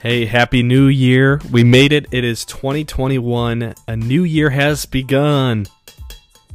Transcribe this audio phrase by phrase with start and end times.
[0.00, 1.40] Hey, happy new year.
[1.50, 2.06] We made it.
[2.12, 3.74] It is 2021.
[3.88, 5.66] A new year has begun.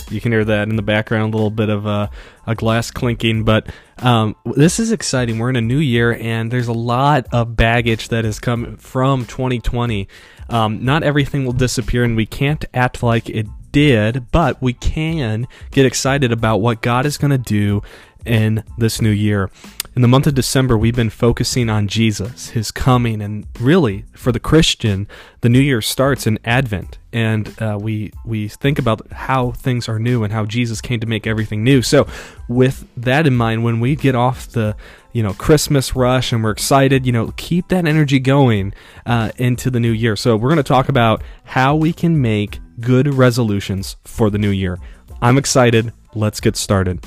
[0.09, 2.09] You can hear that in the background, a little bit of a,
[2.47, 5.39] a glass clinking, but um, this is exciting.
[5.39, 9.25] We're in a new year, and there's a lot of baggage that has come from
[9.25, 10.07] 2020.
[10.47, 15.49] Um, not everything will disappear, and we can't act like it did, but we can
[15.71, 17.81] get excited about what God is going to do
[18.25, 19.49] in this new year.
[19.95, 24.31] In the month of December, we've been focusing on Jesus, his coming, and really, for
[24.31, 25.07] the Christian,
[25.41, 29.99] the new year starts in Advent, and uh, we we think about how things are
[29.99, 31.83] new and how Jesus came to make everything new.
[31.83, 32.07] So,
[32.47, 34.75] with that in mind, when we get off the
[35.11, 38.73] you know Christmas rush and we're excited, you know, keep that energy going
[39.05, 40.15] uh, into the new year.
[40.15, 44.49] So, we're going to talk about how we can make good resolutions for the new
[44.49, 44.79] year.
[45.21, 45.93] I'm excited.
[46.15, 47.05] Let's get started.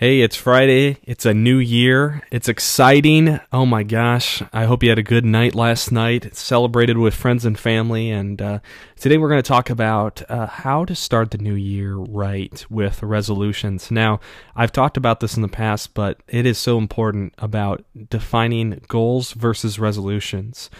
[0.00, 0.98] Hey, it's Friday.
[1.02, 2.22] It's a new year.
[2.30, 3.40] It's exciting.
[3.52, 4.40] Oh my gosh.
[4.52, 6.36] I hope you had a good night last night.
[6.36, 8.08] Celebrated with friends and family.
[8.12, 8.60] And uh,
[8.94, 13.02] today we're going to talk about uh, how to start the new year right with
[13.02, 13.90] resolutions.
[13.90, 14.20] Now,
[14.54, 19.32] I've talked about this in the past, but it is so important about defining goals
[19.32, 20.70] versus resolutions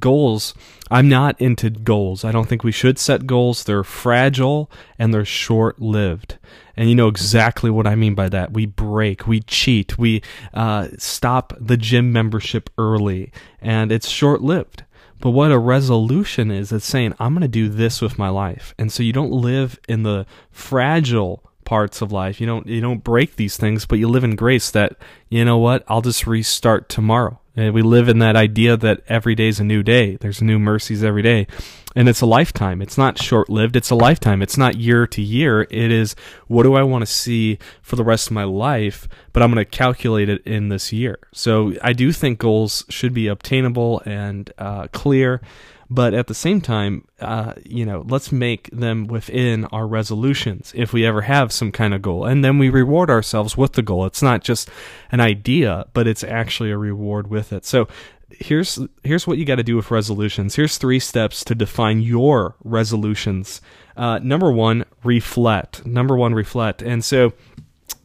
[0.00, 0.54] goals
[0.90, 5.24] i'm not into goals i don't think we should set goals they're fragile and they're
[5.24, 6.38] short lived
[6.76, 8.52] and you know exactly what I mean by that.
[8.52, 14.84] We break, we cheat, we uh, stop the gym membership early, and it's short lived.
[15.20, 18.74] But what a resolution is, it's saying, I'm going to do this with my life.
[18.78, 22.40] And so you don't live in the fragile parts of life.
[22.40, 24.96] You don't you don't break these things, but you live in grace that,
[25.30, 27.40] you know what, I'll just restart tomorrow.
[27.56, 30.16] And we live in that idea that every day is a new day.
[30.16, 31.46] There's new mercies every day.
[31.94, 32.82] And it's a lifetime.
[32.82, 33.74] It's not short lived.
[33.74, 34.42] It's a lifetime.
[34.42, 35.62] It's not year to year.
[35.70, 36.14] It is
[36.46, 39.64] what do I want to see for the rest of my life, but I'm going
[39.64, 41.18] to calculate it in this year.
[41.32, 45.40] So I do think goals should be obtainable and uh, clear
[45.88, 50.92] but at the same time, uh, you know, let's make them within our resolutions if
[50.92, 52.24] we ever have some kind of goal.
[52.24, 54.04] And then we reward ourselves with the goal.
[54.06, 54.68] It's not just
[55.12, 57.64] an idea, but it's actually a reward with it.
[57.64, 57.86] So
[58.30, 60.56] here's here's what you got to do with resolutions.
[60.56, 63.60] Here's three steps to define your resolutions.
[63.96, 65.86] Uh, number one, reflect.
[65.86, 66.82] Number one, reflect.
[66.82, 67.32] And so,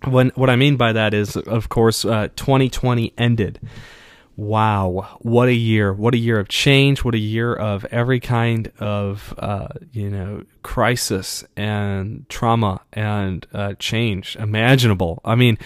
[0.05, 3.59] when what I mean by that is, of course, uh, 2020 ended
[4.35, 5.93] wow, what a year!
[5.93, 7.03] What a year of change!
[7.03, 13.73] What a year of every kind of uh, you know crisis and trauma and uh,
[13.79, 15.21] change imaginable.
[15.23, 15.57] I mean,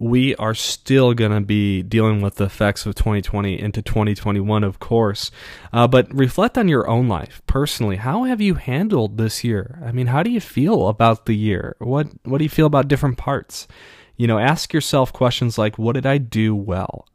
[0.00, 4.78] we are still going to be dealing with the effects of 2020 into 2021, of
[4.80, 5.30] course.
[5.74, 7.96] Uh, but reflect on your own life personally.
[7.96, 9.78] How have you handled this year?
[9.84, 11.76] I mean, how do you feel about the year?
[11.78, 13.68] What What do you feel about different parts?
[14.16, 17.06] You know, ask yourself questions like, "What did I do well?"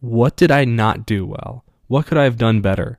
[0.00, 1.64] What did I not do well?
[1.86, 2.98] What could I have done better?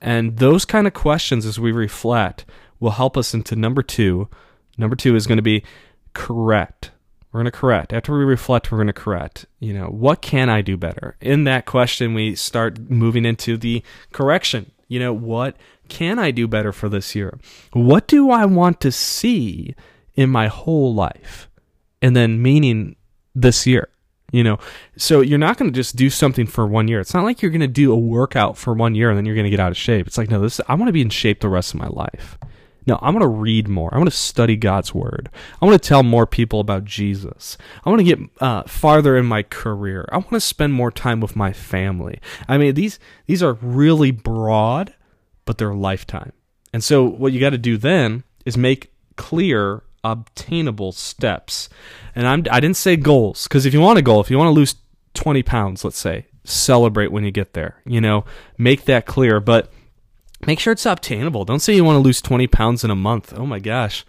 [0.00, 2.44] And those kind of questions, as we reflect,
[2.80, 4.28] will help us into number two.
[4.76, 5.64] Number two is going to be
[6.12, 6.90] correct.
[7.32, 7.92] We're going to correct.
[7.92, 9.46] After we reflect, we're going to correct.
[9.58, 11.16] You know, what can I do better?
[11.20, 14.70] In that question, we start moving into the correction.
[14.88, 15.56] You know, what
[15.88, 17.38] can I do better for this year?
[17.72, 19.74] What do I want to see
[20.14, 21.48] in my whole life?
[22.00, 22.96] And then meaning
[23.34, 23.88] this year
[24.34, 24.58] you know?
[24.96, 27.00] So you're not going to just do something for one year.
[27.00, 29.34] It's not like you're going to do a workout for one year and then you're
[29.34, 30.06] going to get out of shape.
[30.06, 32.38] It's like no this i want to be in shape the rest of my life.
[32.86, 33.94] No i'm going to read more.
[33.94, 35.30] I want to study god's word.
[35.62, 37.56] I want to tell more people about jesus.
[37.84, 40.08] I want to get uh, farther in my career.
[40.10, 42.20] I want to spend more time with my family.
[42.48, 44.94] I mean these these are really broad
[45.44, 46.32] but they're lifetime.
[46.72, 51.68] And so what you got to do then is make clear obtainable steps.
[52.14, 54.48] And I'm, I didn't say goals because if you want a goal, if you want
[54.48, 54.76] to lose
[55.14, 57.80] 20 pounds, let's say, celebrate when you get there.
[57.84, 58.24] You know,
[58.58, 59.72] make that clear, but
[60.46, 61.44] make sure it's obtainable.
[61.44, 63.32] Don't say you want to lose 20 pounds in a month.
[63.36, 64.04] Oh my gosh.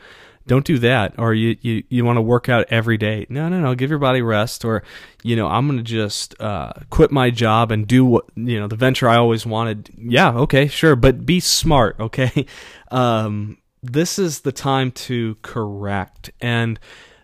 [0.48, 1.16] Don't do that.
[1.18, 3.26] Or you, you, you want to work out every day.
[3.30, 3.74] No, no, no.
[3.74, 4.64] Give your body rest.
[4.64, 4.84] Or,
[5.24, 8.68] you know, I'm going to just uh, quit my job and do what, you know,
[8.68, 9.90] the venture I always wanted.
[9.98, 10.96] Yeah, okay, sure.
[10.96, 12.46] But be smart, okay?
[12.92, 13.58] Um,
[13.92, 16.32] this is the time to correct.
[16.42, 16.80] And,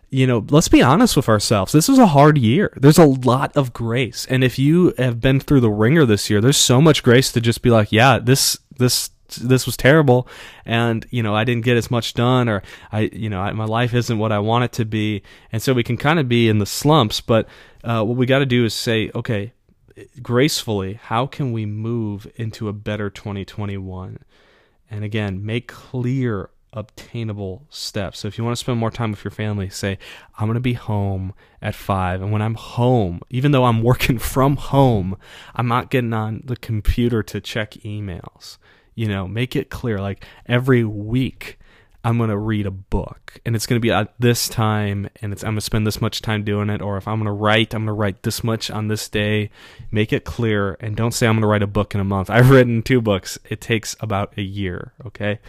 [0.10, 1.72] you know, let's be honest with ourselves.
[1.72, 2.74] This was a hard year.
[2.76, 4.26] There's a lot of grace.
[4.30, 7.42] And if you have been through the wringer this year, there's so much grace to
[7.42, 10.28] just be like, yeah, this, this, this was terrible
[10.66, 12.62] and you know i didn't get as much done or
[12.92, 15.24] i you know I, my life isn't what i want it to be
[15.54, 17.48] and so we can kind of be in the slumps but
[17.84, 19.54] uh, what we got to do is say okay
[20.22, 24.20] gracefully how can we move into a better 2021
[24.92, 28.20] and again, make clear obtainable steps.
[28.20, 29.98] So if you want to spend more time with your family, say,
[30.38, 32.22] I'm going to be home at five.
[32.22, 35.18] And when I'm home, even though I'm working from home,
[35.56, 38.58] I'm not getting on the computer to check emails.
[38.94, 41.58] You know, make it clear like every week
[42.04, 45.32] I'm going to read a book and it's going to be at this time and
[45.32, 47.32] it's I'm going to spend this much time doing it or if I'm going to
[47.32, 49.52] write I'm going to write this much on this day.
[49.92, 52.30] Make it clear and don't say I'm going to write a book in a month.
[52.32, 53.38] I've written two books.
[53.50, 55.40] It takes about a year okay?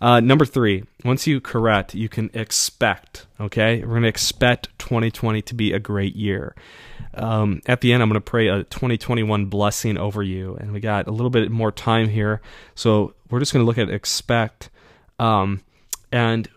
[0.00, 3.80] Uh, number three once you correct you can expect okay?
[3.80, 6.54] We're going to expect 2020 to be a great year.
[7.14, 10.80] Um, at the end I'm going to pray a 2021 blessing over you and we
[10.80, 12.42] got a little bit more time here
[12.74, 14.68] so we're just going to look at expect.
[15.18, 15.62] Um,
[16.14, 16.48] and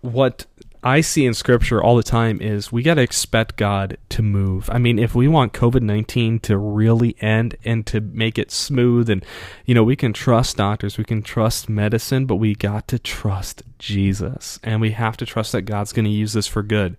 [0.00, 0.46] what
[0.82, 4.70] I see in scripture all the time is we got to expect God to move.
[4.72, 9.10] I mean, if we want COVID 19 to really end and to make it smooth,
[9.10, 9.22] and,
[9.66, 13.62] you know, we can trust doctors, we can trust medicine, but we got to trust
[13.78, 14.58] Jesus.
[14.62, 16.96] And we have to trust that God's going to use this for good.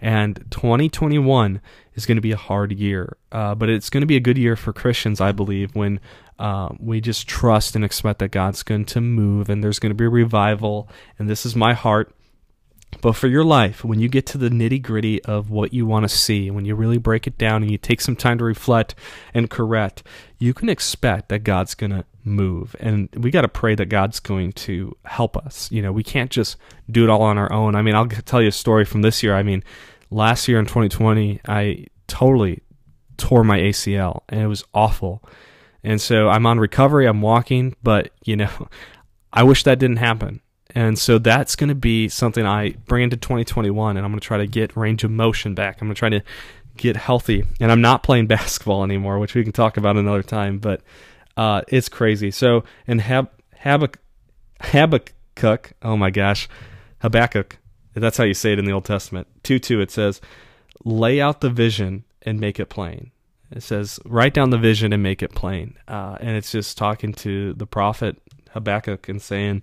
[0.00, 1.60] And 2021
[1.94, 4.38] is going to be a hard year, uh, but it's going to be a good
[4.38, 6.00] year for Christians, I believe, when
[6.38, 9.94] uh, we just trust and expect that God's going to move and there's going to
[9.94, 10.88] be a revival.
[11.18, 12.14] And this is my heart.
[13.02, 16.04] But for your life, when you get to the nitty gritty of what you want
[16.04, 18.94] to see, when you really break it down and you take some time to reflect
[19.32, 20.02] and correct,
[20.38, 22.76] you can expect that God's going to move.
[22.80, 25.70] And we got to pray that God's going to help us.
[25.70, 26.56] You know, we can't just
[26.90, 27.74] do it all on our own.
[27.74, 29.34] I mean, I'll tell you a story from this year.
[29.34, 29.64] I mean,
[30.10, 32.62] last year in 2020, I totally
[33.16, 35.22] tore my ACL and it was awful.
[35.82, 38.68] And so I'm on recovery, I'm walking, but you know,
[39.32, 40.40] I wish that didn't happen.
[40.74, 44.26] And so that's going to be something I bring into 2021 and I'm going to
[44.26, 45.80] try to get range of motion back.
[45.80, 46.22] I'm going to try to
[46.76, 47.44] get healthy.
[47.60, 50.82] And I'm not playing basketball anymore, which we can talk about another time, but
[51.40, 52.30] uh, it's crazy.
[52.30, 53.98] So, in Hab- Habakkuk,
[54.60, 56.46] Habakkuk, oh my gosh,
[56.98, 57.56] Habakkuk,
[57.94, 59.26] that's how you say it in the Old Testament.
[59.44, 60.20] 2 2, it says,
[60.84, 63.10] lay out the vision and make it plain.
[63.50, 65.78] It says, write down the vision and make it plain.
[65.88, 68.18] Uh, and it's just talking to the prophet
[68.50, 69.62] Habakkuk and saying,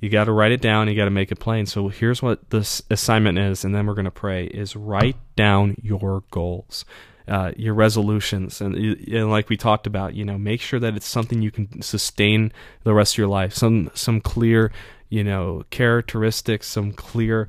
[0.00, 1.66] you got to write it down, you got to make it plain.
[1.66, 5.76] So here's what this assignment is, and then we're going to pray, is write down
[5.80, 6.84] your goals.
[7.28, 11.06] Uh, your resolutions and, and, like we talked about you know make sure that it's
[11.06, 12.52] something you can sustain
[12.82, 13.54] the rest of your life.
[13.54, 14.72] Some some clear
[15.08, 17.46] you know characteristics some clear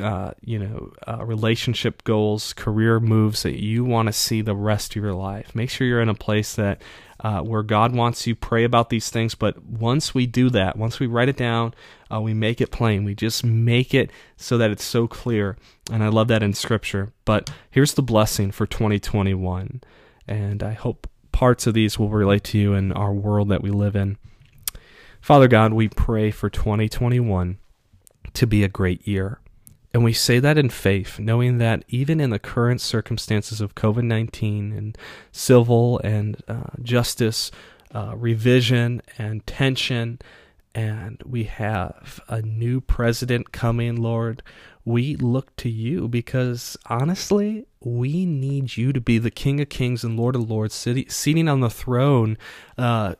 [0.00, 4.96] uh, you know, uh, relationship goals, career moves that you want to see the rest
[4.96, 5.54] of your life.
[5.54, 6.82] Make sure you're in a place that
[7.20, 9.34] uh, where God wants you pray about these things.
[9.34, 11.74] But once we do that, once we write it down,
[12.12, 13.04] uh, we make it plain.
[13.04, 15.56] We just make it so that it's so clear.
[15.90, 17.12] And I love that in Scripture.
[17.24, 19.80] But here's the blessing for 2021,
[20.26, 23.70] and I hope parts of these will relate to you in our world that we
[23.70, 24.16] live in.
[25.20, 27.58] Father God, we pray for 2021
[28.32, 29.40] to be a great year.
[29.94, 34.04] And we say that in faith, knowing that even in the current circumstances of COVID
[34.04, 34.98] 19 and
[35.32, 37.50] civil and uh, justice
[37.94, 40.18] uh, revision and tension,
[40.78, 44.44] and we have a new president coming, Lord,
[44.84, 50.04] we look to you because honestly, we need you to be the King of Kings
[50.04, 52.38] and Lord of Lords, sitting on the throne,
[52.78, 53.16] uh,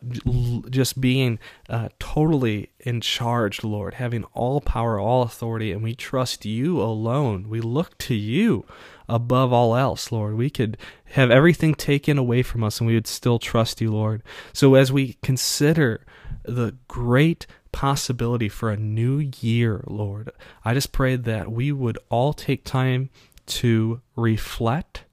[0.71, 6.47] just being uh, totally in charge, Lord, having all power, all authority, and we trust
[6.47, 7.49] you alone.
[7.49, 8.67] We look to you
[9.09, 10.37] above all else, Lord.
[10.37, 10.77] We could
[11.13, 14.23] have everything taken away from us and we would still trust you, Lord.
[14.53, 16.05] So as we consider
[16.45, 20.31] the great possibility for a new year, Lord.
[20.65, 23.11] I just pray that we would all take time
[23.47, 25.05] to reflect,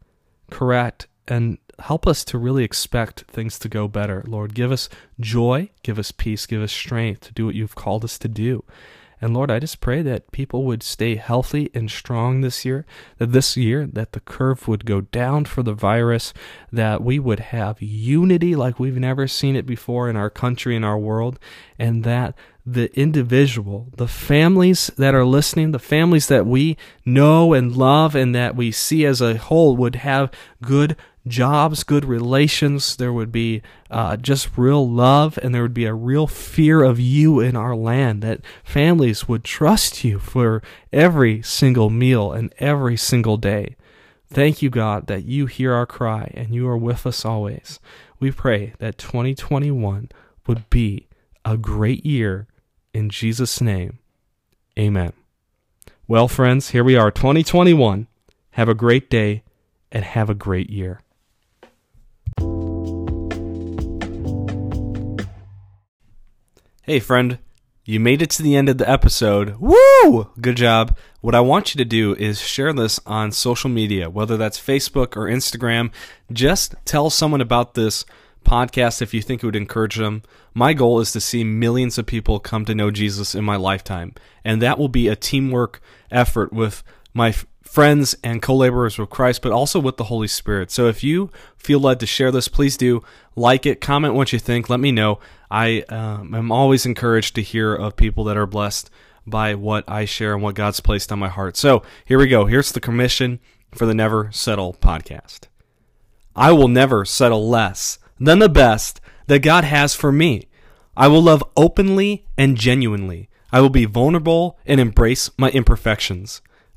[0.49, 4.23] correct, and help us to really expect things to go better.
[4.27, 8.03] Lord, give us joy, give us peace, give us strength to do what you've called
[8.03, 8.63] us to do.
[9.21, 12.85] And Lord, I just pray that people would stay healthy and strong this year,
[13.17, 16.33] that this year that the curve would go down for the virus,
[16.71, 20.83] that we would have unity like we've never seen it before in our country and
[20.83, 21.39] our world,
[21.79, 27.75] and that the individual, the families that are listening, the families that we know and
[27.75, 30.31] love and that we see as a whole would have
[30.61, 30.95] good
[31.27, 32.95] jobs, good relations.
[32.95, 36.99] There would be uh, just real love, and there would be a real fear of
[36.99, 38.21] you in our land.
[38.21, 43.75] That families would trust you for every single meal and every single day.
[44.27, 47.79] Thank you, God, that you hear our cry and you are with us always.
[48.19, 50.09] We pray that 2021
[50.47, 51.07] would be
[51.43, 52.47] a great year.
[52.93, 53.99] In Jesus' name,
[54.79, 55.13] amen.
[56.07, 58.07] Well, friends, here we are, 2021.
[58.51, 59.43] Have a great day
[59.91, 61.01] and have a great year.
[66.87, 67.39] Hey, friend.
[67.83, 69.55] You made it to the end of the episode.
[69.57, 70.29] Woo!
[70.39, 70.95] Good job.
[71.19, 75.17] What I want you to do is share this on social media, whether that's Facebook
[75.17, 75.91] or Instagram.
[76.31, 78.05] Just tell someone about this
[78.45, 80.21] podcast if you think it would encourage them.
[80.53, 84.13] My goal is to see millions of people come to know Jesus in my lifetime,
[84.43, 86.83] and that will be a teamwork effort with
[87.15, 90.69] my f- friends and co laborers with Christ, but also with the Holy Spirit.
[90.69, 93.01] So if you feel led to share this, please do
[93.35, 95.19] like it, comment what you think, let me know.
[95.49, 98.91] I um, am always encouraged to hear of people that are blessed
[99.25, 101.57] by what I share and what God's placed on my heart.
[101.57, 102.45] So here we go.
[102.45, 103.39] Here's the commission
[103.73, 105.47] for the Never Settle podcast.
[106.35, 110.47] I will never settle less than the best that God has for me.
[110.97, 113.29] I will love openly and genuinely.
[113.51, 116.41] I will be vulnerable and embrace my imperfections.